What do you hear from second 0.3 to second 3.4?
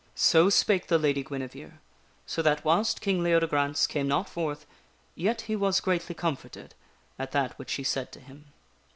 spake the Lady Guinevere, so that whilst King